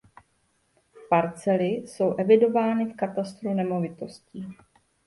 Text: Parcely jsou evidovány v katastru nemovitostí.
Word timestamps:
Parcely 1.09 1.63
jsou 1.67 2.13
evidovány 2.15 2.85
v 2.85 2.95
katastru 2.95 3.53
nemovitostí. 3.53 4.57